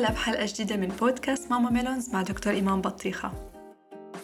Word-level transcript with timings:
وسهلا 0.00 0.14
بحلقة 0.14 0.46
جديدة 0.46 0.76
من 0.76 0.88
بودكاست 0.88 1.50
ماما 1.50 1.70
ميلونز 1.70 2.10
مع 2.14 2.22
دكتور 2.22 2.52
إيمان 2.52 2.80
بطيخة 2.80 3.32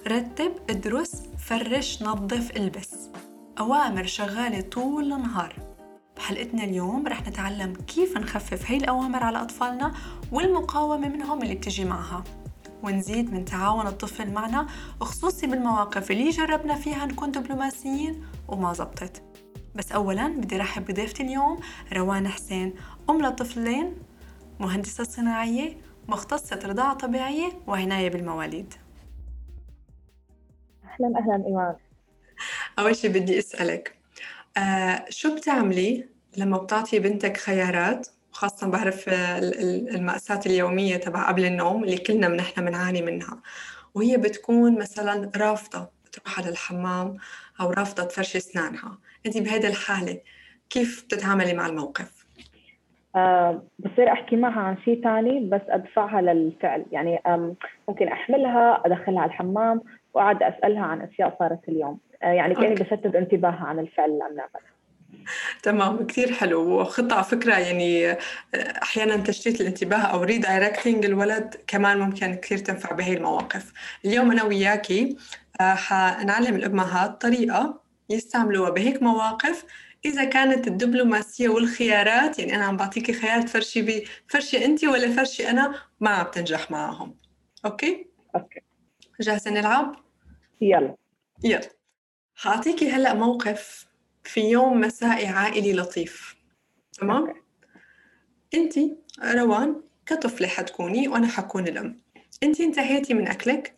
رتب 0.06 0.52
ادرس 0.70 1.22
فرش 1.38 2.02
نظف 2.02 2.56
البس. 2.56 3.10
أوامر 3.58 4.06
شغالة 4.06 4.60
طول 4.60 5.12
النهار. 5.12 5.54
بحلقتنا 6.16 6.64
اليوم 6.64 7.06
رح 7.06 7.28
نتعلم 7.28 7.74
كيف 7.74 8.16
نخفف 8.16 8.70
هاي 8.70 8.76
الأوامر 8.76 9.22
على 9.22 9.42
أطفالنا 9.42 9.92
والمقاومة 10.32 11.08
منهم 11.08 11.42
اللي 11.42 11.54
بتجي 11.54 11.84
معها. 11.84 12.24
ونزيد 12.82 13.32
من 13.32 13.44
تعاون 13.44 13.86
الطفل 13.86 14.32
معنا 14.32 14.66
خصوصي 15.00 15.46
بالمواقف 15.46 16.10
اللي 16.10 16.30
جربنا 16.30 16.74
فيها 16.74 17.06
نكون 17.06 17.30
دبلوماسيين 17.30 18.24
وما 18.48 18.72
زبطت. 18.72 19.22
بس 19.74 19.92
أولا 19.92 20.28
بدي 20.28 20.56
رحب 20.56 20.84
بضيفتي 20.84 21.22
اليوم 21.22 21.60
روان 21.92 22.28
حسين 22.28 22.74
أم 23.10 23.22
لطفلين 23.22 23.92
مهندسة 24.60 25.04
صناعية 25.04 25.76
مختصة 26.08 26.60
رضاعة 26.64 26.94
طبيعية 26.94 27.52
وعناية 27.66 28.08
بالمواليد. 28.10 28.74
أهلا 30.84 31.18
أهلا 31.18 31.46
إيمان. 31.46 31.76
أول 32.78 32.96
شيء 32.96 33.10
بدي 33.10 33.38
أسألك 33.38 33.96
آه 34.56 35.04
شو 35.08 35.36
بتعملي 35.36 36.08
لما 36.36 36.58
بتعطي 36.58 36.98
بنتك 36.98 37.36
خيارات؟ 37.36 38.08
خاصة 38.32 38.66
بعرف 38.66 39.04
المأساة 39.08 40.40
اليومية 40.46 40.96
تبع 40.96 41.28
قبل 41.28 41.44
النوم 41.44 41.84
اللي 41.84 41.98
كلنا 41.98 42.28
نحن 42.28 42.64
بنعاني 42.64 43.02
منها. 43.02 43.42
وهي 43.94 44.16
بتكون 44.16 44.78
مثلا 44.78 45.30
رافضة 45.36 45.88
تروح 46.12 46.38
على 46.38 46.48
الحمام 46.48 47.16
أو 47.60 47.70
رافضة 47.70 48.04
تفرشي 48.04 48.38
أسنانها. 48.38 48.98
أنت 49.26 49.38
بهيدا 49.38 49.68
الحالة 49.68 50.20
كيف 50.70 51.04
بتتعاملي 51.04 51.54
مع 51.54 51.66
الموقف؟ 51.66 52.15
آه 53.16 53.62
بصير 53.78 54.12
أحكي 54.12 54.36
معها 54.36 54.60
عن 54.60 54.76
شيء 54.84 55.02
ثاني 55.02 55.40
بس 55.40 55.60
أدفعها 55.68 56.20
للفعل. 56.20 56.84
يعني 56.92 57.20
ممكن 57.88 58.08
أحملها 58.08 58.82
أدخلها 58.86 59.20
على 59.20 59.28
الحمام 59.28 59.80
واقعد 60.14 60.42
أسألها 60.42 60.82
عن 60.82 61.00
أشياء 61.00 61.36
صارت 61.38 61.68
اليوم. 61.68 61.98
آه 62.22 62.32
يعني 62.32 62.54
كأني 62.54 62.74
بشتت 62.74 63.14
انتباهها 63.14 63.66
عن 63.66 63.78
الفعل 63.78 64.10
اللي 64.10 64.24
عم 64.24 64.36
نعمله. 64.36 64.76
تمام 65.62 66.06
كثير 66.06 66.32
حلو. 66.32 66.80
وخطة 66.80 67.14
على 67.14 67.24
فكرة 67.24 67.54
يعني 67.54 68.10
آه، 68.10 68.18
أحيانا 68.82 69.16
تشتيت 69.16 69.60
الانتباه 69.60 69.98
أو 69.98 70.22
ريدايركتنج 70.22 71.04
الولد 71.04 71.54
كمان 71.66 71.98
ممكن 71.98 72.34
كثير 72.34 72.58
تنفع 72.58 72.92
بهي 72.92 73.16
المواقف. 73.16 73.72
اليوم 74.04 74.30
أنا 74.30 74.44
وياكي 74.44 75.16
حنعلم 75.60 76.56
الأمهات 76.56 77.20
طريقة 77.20 77.80
يستعملوها 78.10 78.70
بهيك 78.70 79.02
مواقف 79.02 79.64
إذا 80.06 80.24
كانت 80.24 80.66
الدبلوماسية 80.66 81.48
والخيارات 81.48 82.38
يعني 82.38 82.56
أنا 82.56 82.64
عم 82.64 82.76
بعطيكي 82.76 83.12
خيار 83.12 83.42
تفرشي 83.42 83.82
بي 83.82 84.04
فرشي 84.28 84.64
أنت 84.64 84.84
ولا 84.84 85.12
فرشي 85.12 85.50
أنا 85.50 85.74
ما 86.00 86.10
عم 86.10 86.26
تنجح 86.26 86.70
معهم 86.70 87.16
okay؟ 87.64 88.06
okay 88.34 88.60
جاهزة 89.20 89.50
نلعب؟ 89.50 89.96
يلا 90.60 90.96
يلا 91.44 91.70
حأعطيكي 92.34 92.90
هلأ 92.90 93.14
موقف 93.14 93.86
في 94.24 94.40
يوم 94.40 94.80
مسائي 94.80 95.26
عائلي 95.26 95.72
لطيف 95.72 96.36
تمام؟ 96.92 97.34
أنت 98.54 98.74
روان 99.24 99.82
كطفلة 100.06 100.48
حتكوني 100.48 101.08
وأنا 101.08 101.26
حكون 101.26 101.68
الأم 101.68 102.00
أنت 102.42 102.60
انتهيتي 102.60 103.14
من 103.14 103.28
أكلك 103.28 103.76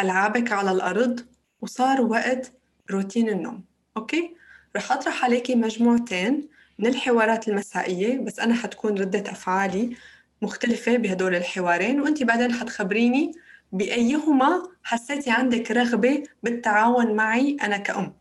ألعابك 0.00 0.52
على 0.52 0.72
الأرض 0.72 1.20
وصار 1.60 2.00
وقت 2.00 2.52
روتين 2.90 3.28
النوم 3.28 3.64
okay؟ 3.96 4.41
رح 4.76 4.92
أطرح 4.92 5.24
عليكي 5.24 5.54
مجموعتين 5.54 6.48
من 6.78 6.86
الحوارات 6.86 7.48
المسائية 7.48 8.18
بس 8.18 8.38
أنا 8.38 8.54
حتكون 8.54 8.98
ردة 8.98 9.30
أفعالي 9.30 9.96
مختلفة 10.42 10.96
بهدول 10.96 11.34
الحوارين 11.34 12.00
وأنت 12.00 12.22
بعدين 12.22 12.52
حتخبريني 12.52 13.32
بأيهما 13.72 14.68
حسيتي 14.84 15.30
عندك 15.30 15.70
رغبة 15.70 16.22
بالتعاون 16.42 17.16
معي 17.16 17.56
أنا 17.62 17.76
كأم. 17.76 18.14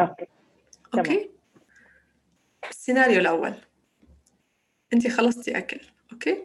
okay. 0.00 0.26
okay؟ 0.94 1.30
السيناريو 2.70 3.20
الأول. 3.20 3.54
أنت 4.92 5.08
خلصتي 5.08 5.58
أكل 5.58 5.80
أوكي؟ 6.12 6.42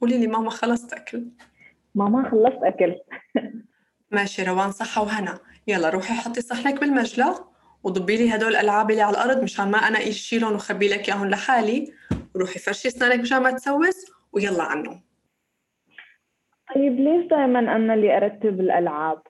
قولي 0.00 0.18
لي 0.18 0.26
ماما 0.26 0.50
خلصت 0.50 0.92
أكل. 0.92 1.24
ماما 1.94 2.30
خلصت 2.30 2.62
أكل. 2.62 2.96
ماشي 4.10 4.42
روان 4.42 4.72
صحة 4.72 5.02
وهنا. 5.02 5.38
يلا 5.66 5.88
روحي 5.88 6.14
حطي 6.14 6.40
صحنك 6.40 6.80
بالمجلة. 6.80 7.49
وضبي 7.84 8.16
لي 8.16 8.34
هدول 8.34 8.50
الألعاب 8.50 8.90
اللي 8.90 9.02
على 9.02 9.16
الأرض 9.16 9.42
مشان 9.42 9.70
ما 9.70 9.78
أنا 9.78 9.98
اشيلهم 9.98 10.52
وخبي 10.52 10.88
لك 10.88 11.08
إياهم 11.08 11.30
لحالي. 11.30 11.92
وروحي 12.34 12.58
فرشي 12.58 12.88
اسنانك 12.88 13.20
مشان 13.20 13.42
ما 13.42 13.50
تسوس 13.50 14.12
ويلا 14.32 14.62
عنهم. 14.62 15.02
طيب 16.74 17.00
ليش 17.00 17.26
دائما 17.26 17.58
أنا 17.58 17.94
اللي 17.94 18.16
أرتب 18.16 18.60
الألعاب؟ 18.60 19.22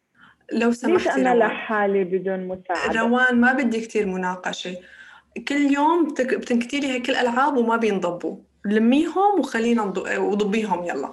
لو 0.52 0.72
سمحتي 0.72 1.08
ليش 1.08 1.26
أنا 1.26 1.34
لحالي 1.34 2.04
بدون 2.04 2.48
مساعدة؟ 2.48 3.00
روان 3.00 3.40
ما 3.40 3.52
بدي 3.52 3.80
كثير 3.80 4.06
مناقشة. 4.06 4.76
كل 5.48 5.54
يوم 5.54 6.08
بتنكتي 6.14 6.80
لي 6.80 6.86
هيك 6.86 7.10
الألعاب 7.10 7.56
وما 7.56 7.76
بينضبوا. 7.76 8.36
لميهم 8.64 9.40
وخلينا 9.40 9.82
وضبيهم 10.18 10.84
يلا. 10.84 11.12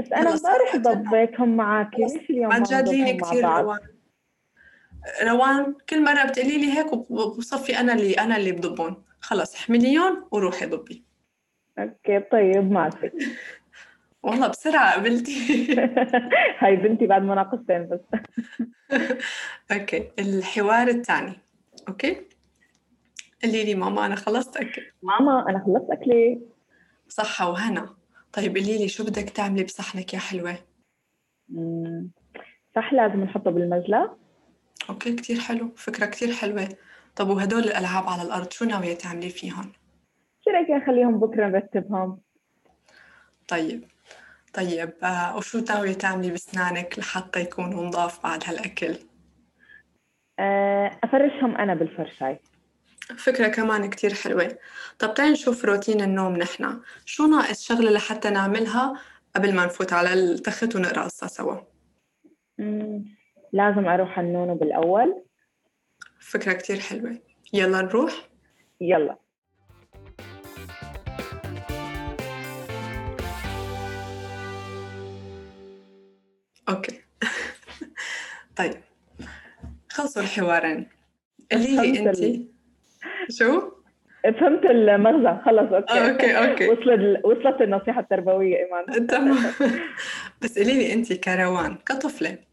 بس 0.00 0.12
أنا 0.12 0.30
امبارح 0.30 0.76
ضبيتهم 0.76 1.56
معك 1.56 1.90
ليش 1.98 2.30
اليوم 2.30 2.48
ما 2.48 2.58
تجادليني 2.58 3.12
كثير 3.12 3.44
روان. 3.44 3.78
روان 5.22 5.74
كل 5.88 6.04
مرة 6.04 6.24
بتقولي 6.24 6.58
لي 6.58 6.78
هيك 6.78 6.92
وبصفي 6.92 7.80
أنا 7.80 7.92
اللي 7.92 8.14
أنا 8.14 8.36
اللي 8.36 8.52
بضبهم. 8.52 9.04
خلص 9.20 9.54
احمليهم 9.54 10.28
وروحي 10.30 10.66
ضبي. 10.66 11.04
أوكي 11.78 12.20
طيب 12.20 12.72
ماشي. 12.72 13.10
والله 14.22 14.48
بسرعة 14.48 14.94
قبلتي. 14.94 15.74
هاي 16.58 16.76
بنتي 16.76 17.06
بعد 17.06 17.22
مناقصتين 17.22 17.88
بس. 17.88 18.00
okay 19.72 20.10
الحوار 20.18 20.88
الثاني. 20.88 21.40
okay؟ 21.88 22.16
قولي 23.42 23.64
لي 23.64 23.74
ماما 23.74 24.06
أنا 24.06 24.14
خلصت 24.14 24.56
أكل 24.56 24.82
ماما 25.02 25.50
أنا 25.50 25.64
خلصت 25.66 25.90
أكلي. 25.90 26.40
صحة 27.08 27.50
وهنا. 27.50 27.94
طيب 28.32 28.56
قولي 28.56 28.78
لي 28.78 28.88
شو 28.88 29.04
بدك 29.04 29.30
تعملي 29.30 29.64
بصحنك 29.64 30.14
يا 30.14 30.18
حلوة؟ 30.18 30.56
صح 32.74 32.92
لازم 32.92 33.20
نحطه 33.20 33.50
بالمجلى 33.50 34.25
okay 34.90 35.16
كتير 35.16 35.40
حلو 35.40 35.72
فكرة 35.76 36.06
كتير 36.06 36.32
حلوة 36.32 36.68
طب 37.16 37.28
وهدول 37.28 37.64
الألعاب 37.64 38.08
على 38.08 38.22
الأرض 38.22 38.50
شو 38.50 38.64
ناوية 38.64 38.94
تعملي 38.94 39.30
فيهم؟ 39.30 39.72
شو 40.44 40.50
رأيك 40.50 40.70
نخليهم 40.70 41.20
بكرة 41.20 41.46
نرتبهم؟ 41.48 42.20
طيب 43.48 43.84
طيب 44.54 44.92
آه 45.02 45.36
وشو 45.36 45.58
ناوية 45.68 45.92
تعملي 45.92 46.30
بسنانك 46.30 46.98
لحتى 46.98 47.40
يكونوا 47.40 47.84
نضاف 47.84 48.22
بعد 48.22 48.42
هالأكل؟ 48.46 48.96
آه 50.38 51.00
أفرشهم 51.04 51.56
أنا 51.56 51.74
بالفرشاي 51.74 52.38
فكرة 53.18 53.48
كمان 53.48 53.90
كتير 53.90 54.14
حلوة 54.14 54.58
طب 54.98 55.14
تعالي 55.14 55.32
نشوف 55.32 55.64
روتين 55.64 56.00
النوم 56.00 56.36
نحنا 56.36 56.80
شو 57.04 57.26
ناقص 57.26 57.68
شغلة 57.68 57.90
لحتى 57.90 58.30
نعملها 58.30 59.00
قبل 59.36 59.54
ما 59.54 59.66
نفوت 59.66 59.92
على 59.92 60.12
التخت 60.12 60.76
ونقرأ 60.76 61.02
قصة 61.04 61.26
سوا؟ 61.26 61.56
لازم 63.52 63.86
أروح 63.88 64.18
النونو 64.18 64.54
بالأول. 64.54 65.22
فكرة 66.20 66.52
كتير 66.52 66.80
حلوة. 66.80 67.18
يلا 67.52 67.82
نروح. 67.82 68.12
يلا. 68.80 69.16
okay. 76.68 77.00
طيب. 78.58 78.74
خلصوا 79.90 80.22
الحوارين. 80.22 80.88
اللي 81.52 81.80
هي 81.80 81.98
أنت؟ 81.98 82.16
شو؟ 83.30 83.72
فهمت 84.24 84.64
المغزى. 84.64 85.40
خلص 85.44 85.72
okay. 85.72 86.10
okay 86.10 86.36
okay. 86.38 86.68
وصلت 86.68 87.24
وصلت 87.24 87.62
النصيحة 87.62 88.00
التربوية 88.00 88.56
إيمان. 88.56 89.06
تمام. 89.06 89.36
بس 90.42 90.58
قولي 90.58 90.74
لي 90.74 90.92
انت 90.92 91.12
كروان 91.12 91.74
كطفلة 91.74 92.30
آه، 92.30 92.45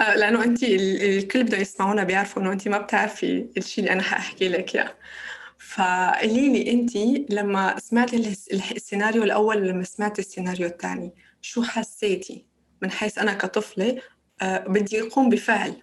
لأنه 0.00 0.44
انت 0.44 0.62
الكل 0.62 1.44
بده 1.44 1.58
يسمعونا 1.58 2.04
بيعرفوا 2.04 2.42
إنه 2.42 2.52
انت 2.52 2.68
ما 2.68 2.78
بتعرفي 2.78 3.46
الشيء 3.56 3.84
اللي 3.84 3.92
أنا 3.92 4.02
حاحكي 4.02 4.48
لك 4.48 4.74
اياه 4.74 4.94
فقولي 5.58 6.48
لي 6.52 6.72
انت 6.72 6.96
لما 7.32 7.78
سمعتي 7.78 8.16
السيناريو 8.52 9.22
الأول 9.22 9.62
ولما 9.62 9.84
سمعتي 9.84 10.22
السيناريو 10.22 10.66
الثاني 10.66 11.14
شو 11.40 11.62
حسيتي؟ 11.62 12.46
من 12.82 12.90
حيث 12.90 13.18
أنا 13.18 13.34
كطفلة 13.34 13.98
آه، 14.42 14.58
بدي 14.58 15.02
اقوم 15.02 15.30
بفعل. 15.30 15.82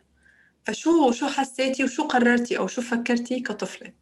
فشو 0.64 1.12
شو 1.12 1.28
حسيتي 1.28 1.84
وشو 1.84 2.08
قررتي 2.08 2.58
أو 2.58 2.68
شو 2.68 2.82
فكرتي 2.82 3.40
كطفلة؟ 3.40 3.94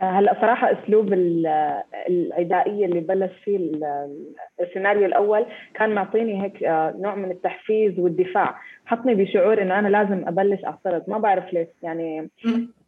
هلا 0.00 0.36
صراحة 0.40 0.72
أسلوب 0.72 1.12
العدائيه 2.08 2.86
اللي 2.86 3.00
بلش 3.00 3.32
فيه 3.44 3.70
السيناريو 4.60 5.06
الأول 5.06 5.46
كان 5.74 5.94
معطيني 5.94 6.42
هيك 6.42 6.62
آه، 6.62 6.94
نوع 6.98 7.14
من 7.14 7.30
التحفيز 7.30 7.98
والدفاع. 7.98 8.60
حطني 8.86 9.14
بشعور 9.14 9.62
إنه 9.62 9.78
أنا 9.78 9.88
لازم 9.88 10.28
أبلش 10.28 10.64
اعترض 10.64 11.10
ما 11.10 11.18
بعرف 11.18 11.52
ليش 11.52 11.68
يعني 11.82 12.28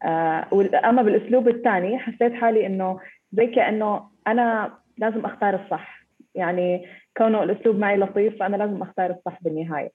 آه 0.04 0.46
أما 0.84 1.02
بالأسلوب 1.02 1.48
الثاني 1.48 1.98
حسيت 1.98 2.32
حالي 2.34 2.66
إنه 2.66 3.00
زي 3.32 3.46
كأنه 3.46 4.02
أنا 4.26 4.72
لازم 4.98 5.24
أختار 5.24 5.54
الصح. 5.54 6.00
يعني 6.34 6.86
كونه 7.16 7.42
الأسلوب 7.42 7.78
معي 7.78 7.96
لطيف 7.96 8.38
فأنا 8.38 8.56
لازم 8.56 8.82
أختار 8.82 9.10
الصح 9.10 9.42
بالنهاية. 9.42 9.90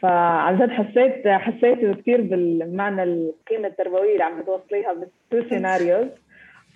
فعن 0.00 0.58
جد 0.58 0.70
حسيت 0.70 1.28
حسيت 1.28 1.98
كثير 1.98 2.20
بالمعنى 2.20 3.02
القيمة 3.02 3.68
التربوية 3.68 4.12
اللي 4.12 4.24
عم 4.24 4.40
بتوصليها 4.40 4.92
بال 4.92 5.14
two 5.14 5.48
scenarios 5.48 6.06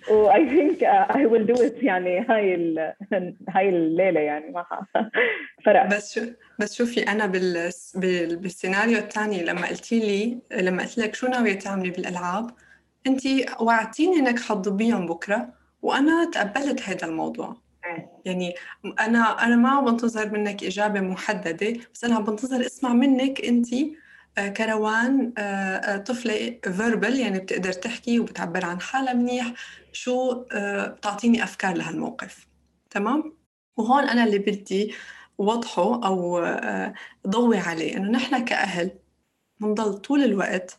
و 0.08 0.48
I 0.48 0.54
think 0.54 0.84
I 0.84 1.26
will 1.26 1.46
do 1.46 1.54
it 1.54 1.82
يعني 1.82 2.20
هاي 2.20 2.54
هاي 3.48 3.68
الليلة 3.68 4.20
يعني 4.20 4.50
ما 4.50 4.64
فرق 5.64 5.86
بس 5.86 6.14
شو 6.14 6.20
بس 6.58 6.74
شوفي 6.74 7.02
أنا 7.02 7.26
بال... 7.26 7.70
بال... 7.94 8.36
بالسيناريو 8.36 8.98
الثاني 8.98 9.42
لما 9.42 9.66
قلتي 9.68 9.98
لي 9.98 10.38
لما 10.62 10.82
قلت 10.82 10.98
لك 10.98 11.14
شو 11.14 11.26
ناوية 11.26 11.58
تعملي 11.58 11.90
بالألعاب 11.90 12.50
انت 13.06 13.22
وعدتيني 13.60 14.16
إنك 14.16 14.38
حتضبيهم 14.38 15.06
بكرة 15.06 15.52
وأنا 15.82 16.30
تقبلت 16.30 16.82
هذا 16.82 17.06
الموضوع. 17.06 17.56
يعني 18.24 18.54
أنا 19.00 19.44
أنا 19.44 19.56
ما 19.56 19.68
عم 19.68 19.84
بنتظر 19.84 20.30
منك 20.30 20.64
إجابة 20.64 21.00
محددة 21.00 21.72
بس 21.94 22.04
أنا 22.04 22.14
عم 22.14 22.24
بنتظر 22.24 22.66
أسمع 22.66 22.92
منك 22.92 23.44
انت 23.44 23.68
كروان 24.38 25.32
آه، 25.38 25.76
آه، 25.76 25.96
طفلة 25.96 26.60
فيربل 26.62 27.18
يعني 27.18 27.38
بتقدر 27.38 27.72
تحكي 27.72 28.20
وبتعبر 28.20 28.64
عن 28.64 28.80
حالها 28.80 29.12
منيح 29.12 29.52
شو 29.92 30.44
بتعطيني 30.54 31.44
أفكار 31.44 31.76
لهالموقف 31.76 32.46
تمام؟ 32.90 33.36
وهون 33.76 34.04
أنا 34.04 34.24
اللي 34.24 34.38
بدي 34.38 34.94
وضحه 35.38 36.06
أو 36.06 36.46
ضوي 37.26 37.58
عليه 37.58 37.96
إنه 37.96 38.10
نحن 38.10 38.44
كأهل 38.44 38.90
بنضل 39.60 39.94
طول 39.94 40.24
الوقت 40.24 40.78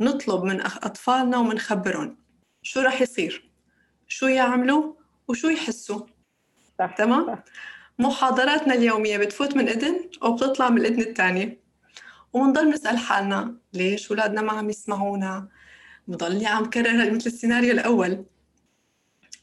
نطلب 0.00 0.44
من 0.44 0.60
أطفالنا 0.60 1.38
ومنخبرهم 1.38 2.16
شو 2.62 2.80
رح 2.80 3.00
يصير 3.00 3.50
شو 4.08 4.26
يعملوا 4.26 4.94
وشو 5.28 5.48
يحسوا 5.48 6.00
صح 6.78 6.94
تمام؟ 6.96 7.26
صح. 7.26 7.44
محاضراتنا 7.98 8.74
اليومية 8.74 9.18
بتفوت 9.18 9.56
من 9.56 9.68
إذن 9.68 10.10
وبتطلع 10.22 10.68
من 10.68 10.78
الإذن 10.78 11.00
الثانية 11.00 11.63
وبنضل 12.34 12.70
نسأل 12.70 12.98
حالنا 12.98 13.54
ليش 13.72 14.10
أولادنا 14.10 14.42
ما 14.42 14.52
عم 14.52 14.70
يسمعونا؟ 14.70 15.48
بضلي 16.08 16.46
عم 16.46 16.70
كرر 16.70 17.10
مثل 17.10 17.26
السيناريو 17.26 17.72
الأول. 17.72 18.24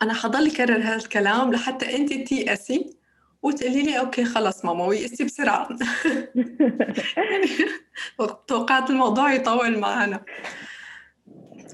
أنا 0.01 0.13
حضل 0.13 0.51
كرر 0.51 0.77
هذا 0.77 0.95
الكلام 0.95 1.53
لحتى 1.53 1.95
أنت 1.95 2.13
تيأسي 2.13 2.97
وتقولي 3.41 3.81
لي 3.81 3.99
أوكي 3.99 4.25
خلص 4.25 4.65
ماما 4.65 4.85
ويأسي 4.85 5.23
بسرعة. 5.23 5.69
توقعت 8.47 8.89
الموضوع 8.89 9.33
يطول 9.33 9.79
معنا. 9.79 10.23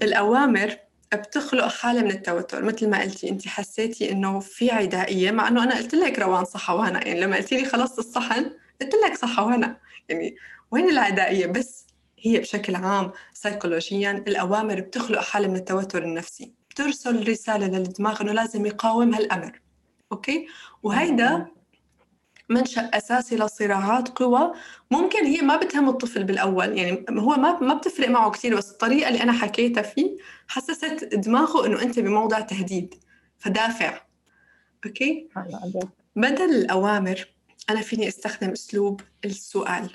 الأوامر 0.01 0.77
بتخلق 1.13 1.67
حالة 1.67 2.01
من 2.01 2.11
التوتر 2.11 2.63
مثل 2.63 2.89
ما 2.89 3.01
قلتي 3.01 3.29
أنت 3.29 3.47
حسيتي 3.47 4.11
إنه 4.11 4.39
في 4.39 4.71
عدائية 4.71 5.31
مع 5.31 5.47
إنه 5.47 5.63
أنا 5.63 5.77
قلت 5.77 5.95
لك 5.95 6.19
روان 6.19 6.45
صحة 6.45 6.72
وهنا 6.72 6.99
يعني 6.99 7.19
لما 7.19 7.35
قلتي 7.35 7.57
لي 7.57 7.65
خلصت 7.65 7.99
الصحن 7.99 8.51
قلت 8.81 8.93
لك 9.05 9.17
صحة 9.17 9.47
وهنا 9.47 9.77
يعني 10.09 10.35
وين 10.71 10.89
العدائية؟ 10.89 11.47
بس 11.47 11.87
هي 12.19 12.39
بشكل 12.39 12.75
عام 12.75 13.11
سيكولوجيا 13.33 14.11
الأوامر 14.11 14.81
بتخلق 14.81 15.21
حالة 15.21 15.47
من 15.47 15.55
التوتر 15.55 16.03
النفسي 16.03 16.53
بترسل 16.69 17.29
رسالة 17.29 17.67
للدماغ 17.67 18.21
إنه 18.21 18.31
لازم 18.31 18.65
يقاوم 18.65 19.13
هالأمر 19.13 19.61
okay؟ 20.11 20.47
وهيدا 20.83 21.47
منشأ 22.49 22.81
أساسي 22.81 23.35
لصراعات 23.35 24.09
قوى 24.09 24.53
ممكن 24.91 25.25
هي 25.25 25.41
ما 25.41 25.55
بتهم 25.55 25.89
الطفل 25.89 26.23
بالأول 26.23 26.77
يعني 26.77 27.05
هو 27.09 27.35
ما 27.35 27.59
ما 27.59 27.73
بتفرق 27.73 28.09
معه 28.09 28.31
كثير 28.31 28.57
بس 28.57 28.71
الطريقة 28.71 29.09
اللي 29.09 29.23
أنا 29.23 29.31
حكيتها 29.33 29.81
فيه 29.83 30.17
حسست 30.47 31.09
دماغه 31.13 31.65
إنه 31.65 31.81
أنت 31.81 31.99
بموضع 31.99 32.39
تهديد 32.39 32.95
فدافع 33.37 34.01
أوكي؟ 34.85 35.29
بدل 36.15 36.55
الأوامر 36.55 37.27
أنا 37.69 37.81
فيني 37.81 38.07
أستخدم 38.07 38.49
أسلوب 38.49 39.01
السؤال. 39.25 39.89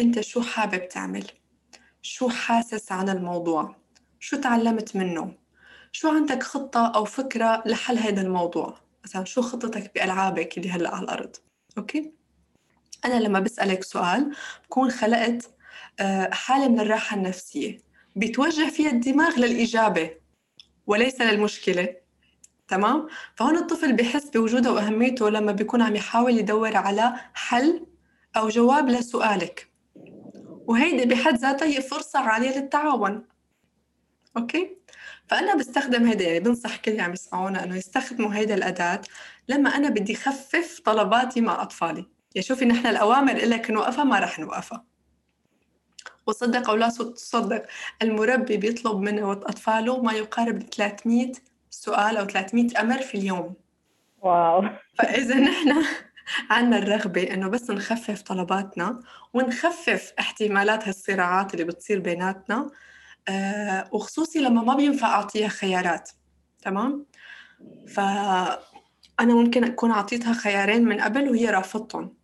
أنت 0.00 0.20
شو 0.20 0.40
حابب 0.40 0.88
تعمل؟ 0.88 1.24
شو 2.02 2.28
حاسس 2.28 2.92
عن 2.92 3.08
الموضوع؟ 3.08 3.76
شو 4.20 4.36
تعلمت 4.36 4.96
منه؟ 4.96 5.34
شو 5.92 6.08
عندك 6.08 6.42
خطة 6.42 6.86
أو 6.86 7.04
فكرة 7.04 7.62
لحل 7.66 7.98
هذا 7.98 8.22
الموضوع؟ 8.22 8.78
مثلا 9.04 9.24
شو 9.24 9.42
خطتك 9.42 9.94
بألعابك 9.94 10.58
اللي 10.58 10.70
هلأ 10.70 10.94
على 10.94 11.04
الأرض؟ 11.04 11.36
أوكي؟ 11.78 12.12
أنا 13.04 13.20
لما 13.20 13.40
بسألك 13.40 13.84
سؤال 13.84 14.34
بكون 14.64 14.90
خلقت 14.90 15.50
آه، 16.00 16.30
حالة 16.30 16.68
من 16.68 16.80
الراحة 16.80 17.16
النفسية 17.16 17.78
بيتوجه 18.16 18.70
فيها 18.70 18.90
الدماغ 18.90 19.38
للإجابة 19.38 20.10
وليس 20.86 21.20
للمشكلة 21.20 21.96
تمام؟ 22.68 23.08
فهون 23.36 23.56
الطفل 23.56 23.92
بحس 23.92 24.30
بوجوده 24.30 24.72
وأهميته 24.72 25.30
لما 25.30 25.52
بيكون 25.52 25.82
عم 25.82 25.96
يحاول 25.96 26.38
يدور 26.38 26.76
على 26.76 27.14
حل 27.34 27.86
أو 28.36 28.48
جواب 28.48 28.88
لسؤالك 28.88 29.73
وهيدي 30.66 31.14
بحد 31.14 31.36
ذاتها 31.36 31.66
هي 31.66 31.82
فرصة 31.82 32.18
عالية 32.18 32.58
للتعاون. 32.58 33.26
أوكي؟ 34.36 34.76
فأنا 35.28 35.54
بستخدم 35.54 36.06
هيدا 36.06 36.24
يعني 36.24 36.40
بنصح 36.40 36.76
كل 36.76 36.90
اللي 36.90 37.02
عم 37.02 37.12
يسمعونا 37.12 37.64
إنه 37.64 37.76
يستخدموا 37.76 38.34
هيدا 38.34 38.54
الأداة 38.54 39.00
لما 39.48 39.70
أنا 39.70 39.88
بدي 39.88 40.14
خفف 40.14 40.80
طلباتي 40.84 41.40
مع 41.40 41.62
أطفالي. 41.62 42.06
يعني 42.34 42.46
شوفي 42.46 42.64
نحن 42.64 42.86
الأوامر 42.86 43.34
لك 43.34 43.70
نوقفها 43.70 44.04
ما 44.04 44.18
رح 44.18 44.38
نوقفها. 44.38 44.84
وصدق 46.26 46.70
أو 46.70 46.76
لا 46.76 46.88
تصدق 46.88 47.66
المربي 48.02 48.56
بيطلب 48.56 49.00
من 49.00 49.18
أطفاله 49.18 50.02
ما 50.02 50.12
يقارب 50.12 50.62
300 50.62 51.32
سؤال 51.70 52.16
أو 52.16 52.24
300 52.26 52.80
أمر 52.80 52.98
في 53.02 53.14
اليوم. 53.14 53.54
واو. 54.22 54.64
فإذا 54.98 55.34
نحن 55.34 55.72
عندنا 56.50 56.78
الرغبة 56.78 57.22
إنه 57.34 57.48
بس 57.48 57.70
نخفف 57.70 58.22
طلباتنا 58.22 59.00
ونخفف 59.34 60.12
احتمالات 60.18 60.88
هالصراعات 60.88 61.54
اللي 61.54 61.64
بتصير 61.64 61.98
بيناتنا 61.98 62.70
آه 63.28 63.88
وخصوصي 63.92 64.38
لما 64.38 64.62
ما 64.62 64.74
بينفع 64.74 65.06
أعطيها 65.06 65.48
خيارات 65.48 66.10
تمام؟ 66.62 67.06
فأنا 67.88 69.34
ممكن 69.34 69.64
أكون 69.64 69.90
أعطيتها 69.90 70.32
خيارين 70.34 70.84
من 70.84 71.00
قبل 71.00 71.30
وهي 71.30 71.50
رافضتهم. 71.50 72.14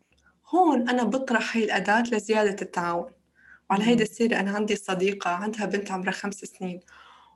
هون 0.55 0.89
أنا 0.89 1.03
بطرح 1.03 1.57
هي 1.57 1.65
الأداة 1.65 2.03
لزيادة 2.03 2.57
التعاون. 2.63 3.11
وعلى 3.71 3.85
هيدا 3.85 4.03
السيرة 4.03 4.41
أنا 4.41 4.51
عندي 4.51 4.77
صديقة 4.77 5.31
عندها 5.31 5.67
بنت 5.67 5.91
عمرها 5.91 6.13
خمس 6.13 6.35
سنين 6.35 6.81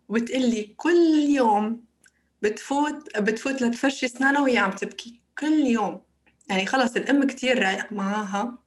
وبتقلي 0.08 0.75
كل 0.76 1.25
يوم 1.28 1.84
بتفوت 2.43 3.19
بتفوت 3.19 3.62
لتفرشي 3.62 4.06
أسنانها 4.06 4.41
وهي 4.41 4.58
عم 4.58 4.70
تبكي 4.70 5.20
كل 5.38 5.53
يوم. 5.53 6.00
يعني 6.48 6.67
خلص 6.67 6.96
الأم 6.96 7.27
كتير 7.27 7.63
رايق 7.63 7.93
معاها 7.93 8.58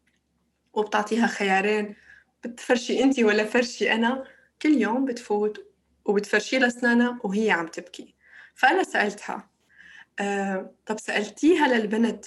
وبتعطيها 0.73 1.27
خيارين 1.27 1.95
بتفرشي 2.43 3.03
أنت 3.03 3.19
ولا 3.19 3.43
فرشي 3.43 3.91
أنا؟ 3.91 4.23
كل 4.61 4.69
يوم 4.81 5.05
بتفوت 5.05 5.67
وبتفرشي 6.05 6.59
لها 6.59 6.67
أسنانها 6.67 7.19
وهي 7.23 7.51
عم 7.51 7.67
تبكي. 7.67 8.15
فأنا 8.55 8.83
سألتها 8.83 9.49
أه 10.19 10.75
طب 10.85 10.99
سألتيها 10.99 11.67
للبنت 11.67 12.25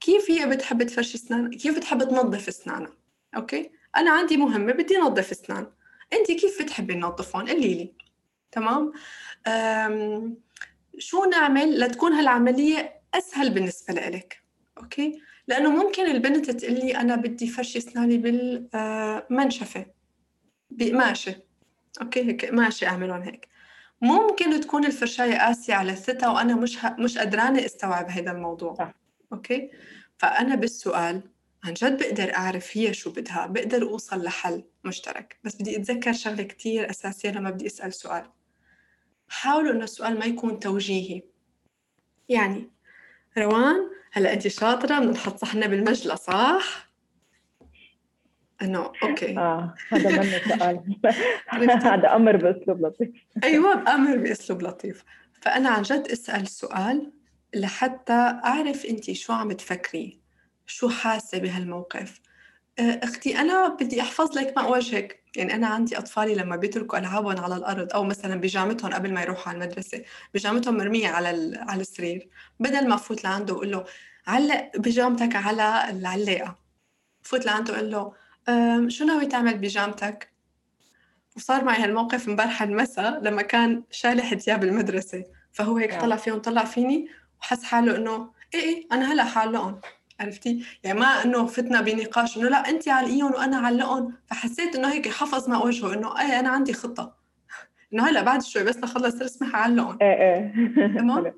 كيف 0.00 0.30
هي 0.30 0.46
بتحب 0.46 0.82
تفرشي 0.82 1.18
أسنانها 1.18 1.50
كيف 1.50 1.76
بتحب 1.76 2.02
تنظف 2.02 2.48
أسنانها؟ 2.48 2.92
أوكي؟ 3.36 3.70
أنا 3.96 4.10
عندي 4.10 4.36
مهمة 4.36 4.72
بدي 4.72 4.96
أنظف 4.96 5.30
أسنان. 5.30 5.72
أنت 6.12 6.32
كيف 6.32 6.62
بتحبي 6.62 6.94
ننظفهم 6.94 7.46
قولي 7.48 7.74
لي. 7.74 7.94
تمام؟ 8.52 8.92
شو 10.98 11.24
نعمل 11.24 11.80
لتكون 11.80 12.12
هالعملية 12.12 13.00
أسهل 13.14 13.50
بالنسبة 13.50 13.94
لإلك؟ 13.94 14.47
okay؟ 14.78 15.22
لأنه 15.48 15.84
ممكن 15.84 16.06
البنت 16.06 16.50
تقول 16.50 16.74
لي 16.74 16.96
أنا 16.96 17.16
بدي 17.16 17.46
فرشي 17.46 17.78
اسناني 17.78 18.18
بالمنشفه 18.18 19.86
بقماشه 20.70 21.36
okay؟ 22.02 22.24
هيك 22.24 22.44
قماشه 22.44 22.86
اعملهم 22.86 23.22
هيك. 23.22 23.48
ممكن 24.00 24.60
تكون 24.60 24.84
الفرشاية 24.84 25.38
قاسية 25.38 25.74
على 25.74 25.92
اللثة 25.92 26.28
وأنا 26.28 26.54
مش 26.54 26.84
ه... 26.84 26.96
مش 26.98 27.18
قدرانه 27.18 27.64
استوعب 27.64 28.10
هذا 28.10 28.30
الموضوع. 28.30 28.94
okay؟ 29.32 29.70
فأنا 30.18 30.54
بالسؤال 30.54 31.22
عن 31.64 31.74
جد 31.74 31.98
بقدر 31.98 32.34
أعرف 32.34 32.76
هي 32.76 32.94
شو 32.94 33.10
بدها 33.10 33.46
بقدر 33.46 33.82
أوصل 33.82 34.22
لحل 34.22 34.64
مشترك. 34.84 35.38
بس 35.44 35.54
بدي 35.56 35.76
أتذكر 35.76 36.12
شغلة 36.12 36.42
كتير 36.42 36.90
أساسية 36.90 37.30
لما 37.30 37.50
بدي 37.50 37.66
أسأل 37.66 37.94
سؤال. 37.94 38.30
حاولوا 39.28 39.72
إنه 39.72 39.84
السؤال 39.84 40.18
ما 40.18 40.24
يكون 40.24 40.58
توجيهي. 40.58 41.22
يعني 42.28 42.70
روان 43.38 43.90
هلا 44.12 44.32
انت 44.32 44.48
شاطرة 44.48 44.98
بدنا 44.98 45.12
نحط 45.12 45.38
صحننا 45.38 45.66
بالمجلة 45.66 46.14
صح؟ 46.14 46.88
إنه 48.62 48.92
أوكي. 49.02 49.38
آه 49.38 49.74
هذا 49.88 50.10
منه 50.10 50.38
سؤال. 50.56 50.80
هذا 51.92 52.16
أمر 52.16 52.36
بأسلوب 52.36 52.86
لطيف. 52.86 53.08
أيوه 53.44 53.94
أمر 53.94 54.16
بأسلوب 54.16 54.62
لطيف. 54.62 55.04
فأنا 55.42 55.68
عن 55.68 55.82
جد 55.82 56.08
أسأل 56.08 56.48
سؤال 56.48 57.12
لحتى 57.54 58.40
أعرف 58.44 58.86
انت 58.86 59.10
شو 59.10 59.32
عم 59.32 59.52
تفكري؟ 59.52 60.20
شو 60.66 60.88
حاسة 60.88 61.38
بهالموقف؟ 61.38 62.20
أختي 62.80 63.38
أنا 63.38 63.68
بدي 63.68 64.00
أحفظ 64.00 64.38
لك 64.38 64.56
ماء 64.56 64.72
وجهك. 64.72 65.22
يعني 65.36 65.54
أنا 65.54 65.66
عندي 65.66 65.98
أطفالي 65.98 66.34
لما 66.34 66.56
بيتركوا 66.56 66.98
ألعابهم 66.98 67.38
على 67.38 67.56
الأرض 67.56 67.92
أو 67.92 68.04
مثلا 68.04 68.34
بيجامتهم 68.40 68.94
قبل 68.94 69.12
ما 69.14 69.22
يروحوا 69.22 69.48
على 69.52 69.64
المدرسة 69.64 70.02
بيجامتهم 70.34 70.76
مرمية 70.76 71.08
على 71.08 71.58
على 71.68 71.80
السرير. 71.80 72.28
بدل 72.60 72.88
ما 72.88 72.94
أفوت 72.94 73.24
لعنده 73.24 73.54
وأقول 73.54 73.70
له 73.70 73.84
علق 74.26 74.70
بيجامتك 74.76 75.36
على 75.36 75.90
العلاقة. 75.90 76.58
فوت 77.22 77.46
لعنده 77.46 77.74
أقول 77.74 77.90
له 77.90 78.12
شو 78.88 79.04
ناوي 79.04 79.26
تعمل 79.26 79.58
بيجامتك 79.58 80.28
وصار 81.36 81.64
معي 81.64 81.82
هالموقف 81.82 82.28
امبارح 82.28 82.62
المساء 82.62 83.20
لما 83.20 83.42
كان 83.42 83.82
شالح 83.90 84.34
ثياب 84.34 84.64
المدرسة. 84.64 85.24
فهو 85.52 85.76
هيك 85.76 86.00
طلع 86.00 86.16
فيهم 86.16 86.38
طلع 86.38 86.64
فيني 86.64 87.08
وحس 87.40 87.62
حاله 87.62 87.96
إنه 87.96 88.30
إيه 88.54 88.60
إيه 88.60 88.86
أنا 88.92 89.12
هلأ 89.12 89.24
حعلقهم 89.24 89.80
عرفتي؟ 90.20 90.64
يعني 90.84 91.00
ما 91.00 91.24
إنه 91.24 91.46
فتنا 91.46 91.80
بنقاش 91.80 92.36
إنه 92.36 92.48
لا 92.48 92.68
انت 92.68 92.88
علقيهم 92.88 93.32
وأنا 93.32 93.56
علقهم 93.56 94.14
فحسيت 94.26 94.76
إنه 94.76 94.92
هيك 94.92 95.08
حفظ 95.08 95.48
ما 95.48 95.64
وجهه 95.64 95.94
إنه 95.94 96.20
إيه 96.20 96.40
أنا 96.40 96.48
عندي 96.48 96.72
خطة. 96.72 97.14
إنه 97.92 98.08
هلا 98.08 98.22
بعد 98.22 98.42
شوي 98.42 98.64
بس 98.64 98.76
نخلص 98.76 99.22
رسمي 99.22 99.48
حعلقهم 99.48 99.98
إيه 100.02 100.12
إيه. 100.12 100.52
تمام؟ 100.98 101.34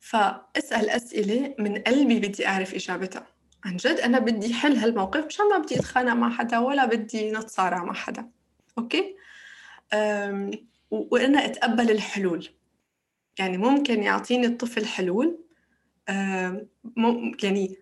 فاسأل 0.00 0.90
أسئلة 0.90 1.54
من 1.58 1.78
قلبي 1.78 2.20
بدي 2.20 2.46
أعرف 2.46 2.74
إجابتها. 2.74 3.26
عن 3.64 3.76
جد 3.76 4.00
أنا 4.00 4.18
بدي 4.18 4.54
حل 4.54 4.76
هالموقف 4.76 5.26
مشان 5.26 5.48
ما 5.48 5.58
بدي 5.58 5.78
أتخانق 5.78 6.12
مع 6.12 6.30
حدا 6.30 6.58
ولا 6.58 6.84
بدي 6.86 7.32
نتصارع 7.32 7.84
مع 7.84 7.92
حدا. 7.92 8.28
أوكي؟ 8.78 9.16
وأنا 10.90 11.44
أتقبل 11.44 11.90
الحلول. 11.90 12.48
يعني 13.38 13.58
ممكن 13.58 14.02
يعطيني 14.02 14.46
الطفل 14.46 14.86
حلول 14.86 15.43
يعني 17.42 17.76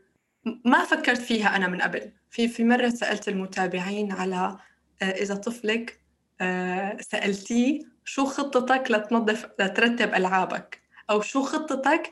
ما 0.65 0.85
فكرت 0.85 1.21
فيها 1.21 1.57
أنا 1.57 1.69
من 1.69 1.81
قبل. 1.81 2.13
في 2.31 2.49
في 2.49 2.65
مرة 2.65 2.89
سألت 2.89 3.29
المتابعين 3.29 4.13
على 4.13 4.57
آه، 5.03 5.05
إذا 5.05 5.35
طفلك 5.35 6.01
آه، 6.41 6.97
سألتيه 7.01 7.81
شو 8.05 8.25
خطتك 8.25 8.91
لتنظف 8.91 9.49
لترتب 9.61 10.15
ألعابك؟ 10.15 10.83
أو 11.11 11.21
شو 11.21 11.43
خطتك 11.43 12.11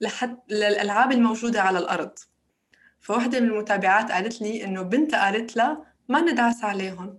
لحد 0.00 0.38
للألعاب 0.50 1.12
الموجودة 1.12 1.62
على 1.62 1.78
الأرض؟ 1.78 2.12
فواحدة 3.00 3.40
من 3.40 3.48
المتابعات 3.48 4.12
قالت 4.12 4.42
لي 4.42 4.64
إنه 4.64 4.82
بنتها 4.82 5.24
قالت 5.24 5.56
لها 5.56 5.84
ما 6.08 6.20
ندعس 6.20 6.64
عليهم. 6.64 7.18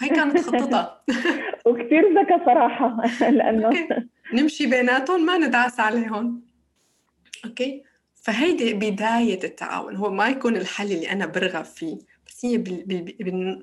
هي 0.00 0.08
كانت 0.08 0.40
خطتها. 0.40 1.04
وكثير 1.66 2.02
ذكى 2.20 2.44
صراحة 2.46 2.96
لأنه 3.38 3.70
نمشي 4.34 4.66
بيناتهم 4.66 5.26
ما 5.26 5.38
ندعس 5.38 5.80
عليهم. 5.80 6.53
أوكي؟ 7.44 7.84
فهيدي 8.14 8.74
بداية 8.74 9.44
التعاون 9.44 9.96
هو 9.96 10.10
ما 10.10 10.28
يكون 10.28 10.56
الحل 10.56 10.92
اللي 10.92 11.12
أنا 11.12 11.26
برغب 11.26 11.64
فيه 11.64 11.98
بس 12.26 12.44
هي 12.44 12.58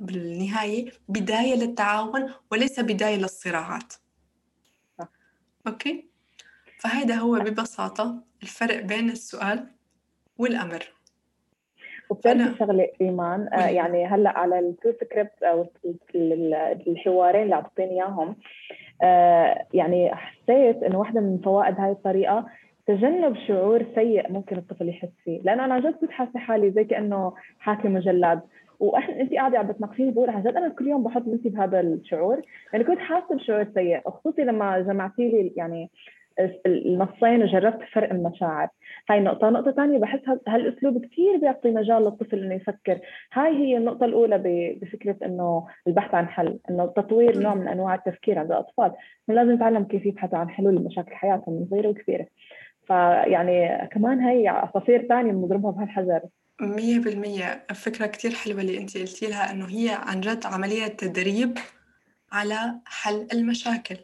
بالنهاية 0.01 0.91
بداية 1.09 1.55
للتعاون 1.55 2.33
وليس 2.51 2.79
بداية 2.79 3.15
للصراعات. 3.15 3.93
okay؟ 5.67 6.09
فهيدا 6.79 7.15
هو 7.15 7.39
ببساطة 7.39 8.23
الفرق 8.43 8.81
بين 8.81 9.09
السؤال 9.09 9.67
والأمر. 10.37 10.93
وبتعرفي 12.09 12.57
شغلة 12.59 12.89
إيمان 13.01 13.49
آه 13.53 13.67
يعني 13.67 14.05
هلأ 14.05 14.39
على 14.39 14.59
ال 14.59 14.67
two 14.67 14.91
script 15.01 15.43
أو 15.43 15.67
الحوارين 16.87 17.43
اللي 17.43 17.55
أعطيتيني 17.55 17.91
إياهم 17.91 18.35
آه 19.03 19.65
يعني 19.73 20.15
حسيت 20.15 20.83
إنه 20.83 20.99
واحدة 20.99 21.21
من 21.21 21.37
فوائد 21.43 21.79
هاي 21.79 21.91
الطريقة 21.91 22.45
تجنب 22.87 23.35
شعور 23.47 23.85
سيء 23.95 24.31
ممكن 24.31 24.57
الطفل 24.57 24.89
يحس 24.89 25.09
فيه. 25.23 25.41
لأنه 25.41 25.65
أنا 25.65 25.73
عن 25.73 25.81
جد 25.81 25.95
كنت 25.95 26.11
حاسة 26.11 26.39
حالي 26.39 26.71
زي 26.71 26.83
كأنه 26.83 27.33
حاكم 27.59 27.93
مجلد. 27.93 28.41
وإحنا 28.79 29.21
انت 29.21 29.33
قاعدة 29.33 29.59
عم 29.59 29.67
بتناقشيني 29.67 30.11
بقول 30.11 30.29
عن 30.29 30.41
جد 30.41 30.55
أنا 30.55 30.69
كل 30.69 30.87
يوم 30.87 31.03
بحط 31.03 31.27
نفسي 31.27 31.49
بهذا 31.49 31.79
الشعور. 31.79 32.41
يعني 32.73 32.85
كنت 32.85 32.99
حاسة 32.99 33.35
بشعور 33.35 33.67
سيء 33.73 34.09
خصوصي 34.09 34.41
لما 34.41 34.79
جمعتي 34.79 35.29
لي 35.29 35.53
يعني 35.55 35.89
النصين 36.65 37.43
وجربت 37.43 37.79
فرق 37.93 38.13
المشاعر. 38.13 38.67
هاي 39.09 39.19
نقطة. 39.19 39.49
نقطة 39.49 39.71
ثانية 39.71 39.99
بحس 39.99 40.19
هالأسلوب 40.47 41.05
كثير 41.05 41.37
بيعطي 41.37 41.71
مجال 41.71 42.03
للطفل 42.03 42.43
إنه 42.43 42.55
يفكر؟ 42.55 42.99
هاي 43.33 43.55
هي 43.57 43.77
النقطة 43.77 44.05
الأولى 44.05 44.37
بفكرة 44.81 45.15
إنه 45.25 45.67
البحث 45.87 46.13
عن 46.13 46.27
حل 46.27 46.59
إنه 46.69 46.85
تطوير 46.85 47.39
نوع 47.39 47.55
من 47.55 47.67
أنواع 47.67 47.95
التفكير 47.95 48.39
عند 48.39 48.51
الأطفال. 48.51 48.91
لازم 49.27 49.51
يتعلم 49.51 49.83
كيف 49.83 50.05
يبحثوا 50.05 50.37
عن 50.37 50.49
حلول 50.49 50.75
لمشاكل 50.75 51.15
حياتهم 51.15 51.53
من 51.55 51.67
صغيرة 51.69 51.87
وكبيرة. 51.87 52.27
فيعني 52.91 53.87
كمان 53.91 54.19
هي 54.19 54.47
عصافير 54.47 55.07
ثانية 55.07 55.31
بنضربها 55.31 55.71
بهالحجر. 55.71 56.21
مية 56.61 56.99
بالمية. 56.99 57.65
فكرة 57.73 58.05
كتير 58.05 58.31
حلوة 58.33 58.61
اللي 58.61 58.77
أنت 58.77 58.97
قلتي 58.97 59.27
لها 59.27 59.51
إنه 59.51 59.65
هي 59.65 59.89
عن 59.89 60.21
جد 60.21 60.45
عملية 60.45 60.87
تدريب 60.87 61.57
على 62.31 62.75
حل 62.85 63.27
المشاكل. 63.33 63.97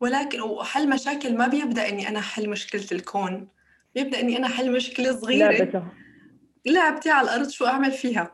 ولكن 0.00 0.40
وحل 0.40 0.88
مشاكل 0.90 1.36
ما 1.36 1.46
بيبدأ 1.46 1.88
إني 1.88 2.08
أنا 2.08 2.18
أحل 2.18 2.50
مشكلة 2.50 2.86
الكون 2.92 3.48
بيبدأ 3.94 4.20
إني 4.20 4.36
أنا 4.36 4.46
أحل 4.46 4.72
مشكلة 4.72 5.12
صغيرة. 5.12 5.52
لعبته 5.52 5.82
لعبتي 6.66 7.10
على 7.10 7.24
الأرض 7.24 7.48
شو 7.48 7.66
أعمل 7.66 7.92
فيها؟ 7.92 8.30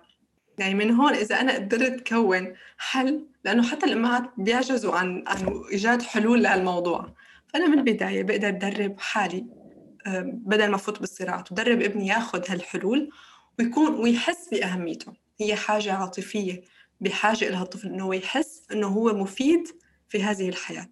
يعني 0.58 0.74
من 0.74 0.90
هون 0.90 1.12
إذا 1.12 1.40
أنا 1.40 1.54
قدرت 1.54 2.08
كون 2.08 2.54
حل 2.78 3.26
لأنه 3.44 3.62
حتى 3.62 3.86
الأمهات 3.86 4.22
بيعجزوا 4.36 4.94
عن 4.94 5.24
عن 5.26 5.62
إيجاد 5.72 6.02
حلول 6.02 6.44
للموضوع 6.44 7.12
فأنا 7.52 7.66
من 7.66 7.78
البداية 7.78 8.22
بقدر 8.22 8.48
أدرب 8.48 9.00
حالي 9.00 9.46
بدل 10.24 10.68
ما 10.68 10.76
أفوت 10.76 11.00
بالصراعات 11.00 11.52
ودرب 11.52 11.82
ابني 11.82 12.06
ياخذ 12.06 12.42
هالحلول 12.48 13.10
ويكون 13.58 13.94
ويحس 13.94 14.48
بأهميته. 14.48 15.12
هي 15.40 15.56
حاجة 15.56 15.92
عاطفية 15.92 16.62
بحاجة 17.00 17.48
لها 17.48 17.62
الطفل 17.62 17.88
إنه 17.88 18.14
يحس 18.14 18.66
إنه 18.72 18.86
هو 18.86 19.14
مفيد 19.14 19.68
في 20.08 20.22
هذه 20.22 20.48
الحياة. 20.48 20.88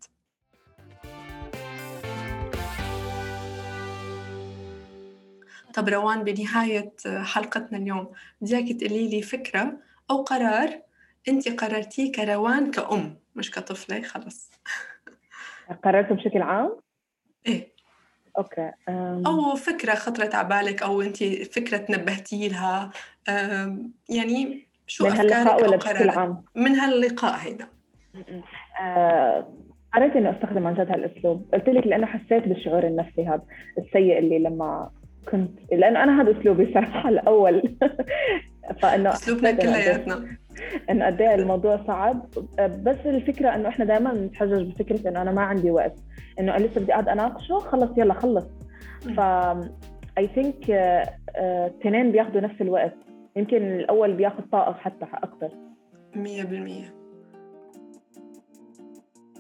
طب 5.74 5.88
روان 5.88 6.24
بنهاية 6.24 6.94
حلقتنا 7.06 7.78
اليوم 7.78 8.12
بدي 8.40 8.74
تقولي 8.74 9.08
لي 9.08 9.22
فكرة 9.22 9.78
أو 10.10 10.22
قرار 10.22 10.82
أنت 11.28 11.48
قررتيه 11.48 12.12
كروان 12.12 12.70
كأم 12.70 13.18
مش 13.36 13.50
كطفلة 13.50 14.02
خلص. 14.02 14.50
قررته 15.84 16.14
بشكل 16.14 16.42
عام؟ 16.42 16.76
إيه. 17.46 17.68
أوكي 18.38 18.70
أم... 18.88 19.22
أو 19.26 19.54
فكرة 19.54 19.94
خطرت 19.94 20.34
على 20.34 20.48
بالك 20.48 20.82
أو 20.82 21.02
أنت 21.02 21.24
فكرة 21.24 21.76
تنبهتي 21.76 22.48
لها 22.48 22.90
يعني 24.08 24.66
شو 24.86 25.04
من 25.04 25.12
هاللقاء 25.12 25.62
ولا 25.64 25.76
بشكل 25.76 26.10
عام؟ 26.10 26.42
من 26.54 26.74
هاللقاء 26.74 27.34
هيدا. 27.34 27.66
آه... 28.80 29.48
قررت 29.94 30.16
انه 30.16 30.30
أستخدم 30.30 30.66
عن 30.66 30.74
جد 30.74 30.90
هالأسلوب، 30.90 31.48
قلت 31.54 31.68
لك 31.68 31.86
لأنه 31.86 32.06
حسيت 32.06 32.48
بالشعور 32.48 32.86
النفسي 32.86 33.26
هذا 33.26 33.42
السيء 33.78 34.18
اللي 34.18 34.38
لما 34.38 34.90
كنت 35.30 35.50
لأنه 35.72 36.02
أنا 36.02 36.22
هذا 36.22 36.40
أسلوبي 36.40 36.74
صراحة 36.74 37.08
الأول. 37.08 37.62
فإنه 38.82 39.12
أسلوبنا 39.12 39.52
كلياتنا. 39.52 40.36
انه 40.90 41.06
قد 41.06 41.20
إيه 41.20 41.34
الموضوع 41.34 41.76
صعب. 41.86 42.22
بس 42.58 42.96
الفكرة 43.06 43.54
إنه 43.54 43.68
إحنا 43.68 43.84
دائما 43.84 44.12
نتحجج 44.12 44.72
بفكرة 44.72 45.08
إنه 45.08 45.22
أنا 45.22 45.32
ما 45.32 45.42
عندي 45.42 45.70
وقت. 45.70 45.98
إنه 46.40 46.56
لسه 46.56 46.80
بدي 46.80 46.92
اقعد 46.92 47.08
أناقشه 47.08 47.58
خلص 47.58 47.98
يلا 47.98 48.14
خلص. 48.14 48.46
ف 49.16 49.20
اي 50.18 50.26
ثينك 50.26 50.70
اثنين 51.80 52.12
بياخذوا 52.12 52.40
نفس 52.40 52.60
الوقت. 52.60 52.94
يمكن 53.36 53.56
الأول 53.56 54.12
بياخذ 54.12 54.42
طاقة 54.52 54.72
حتى 54.72 55.06
أكثر 55.14 55.50
100% 56.14 56.99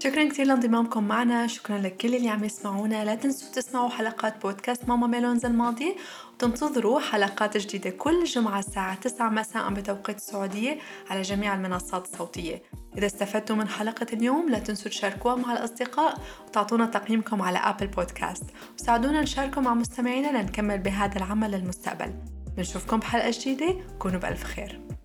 شكرا 0.02 0.28
كثير 0.28 0.46
لانضمامكم 0.46 1.08
معنا. 1.08 1.46
شكرا 1.46 1.78
لكل 1.78 2.14
اللي 2.14 2.28
عم 2.28 2.44
يسمعونا. 2.44 3.04
لا 3.04 3.14
تنسوا 3.14 3.52
تسمعوا 3.52 3.88
حلقات 3.88 4.42
بودكاست 4.42 4.88
ماما 4.88 5.06
ميلونز 5.06 5.46
الماضية 5.46 5.94
وتنتظروا 6.34 7.00
حلقات 7.00 7.56
جديدة 7.56 7.90
كل 7.90 8.24
جمعة 8.24 8.58
الساعة 8.58 8.94
9 8.94 9.30
مساء 9.30 9.70
بتوقيت 9.70 10.16
السعودية 10.16 10.78
على 11.10 11.22
جميع 11.22 11.54
المنصات 11.54 12.04
الصوتية. 12.04 12.62
إذا 12.98 13.06
استفدتوا 13.06 13.56
من 13.56 13.68
حلقة 13.68 14.06
اليوم 14.12 14.48
لا 14.48 14.58
تنسوا 14.58 14.90
تشاركوها 14.90 15.34
مع 15.34 15.52
الأصدقاء 15.52 16.18
وتعطونا 16.46 16.86
تقييمكم 16.86 17.42
على 17.42 17.58
أبل 17.58 17.86
بودكاست 17.86 18.44
وساعدونا 18.78 19.20
نشاركه 19.22 19.60
مع 19.60 19.74
مستمعينا 19.74 20.38
لنكمل 20.42 20.78
بهذا 20.78 21.16
العمل 21.16 21.50
للمستقبل. 21.50 22.14
بنشوفكم 22.56 22.96
بحلقة 22.96 23.30
جديدة. 23.30 23.76
كونوا 23.98 24.20
بألف 24.20 24.44
خير. 24.44 24.99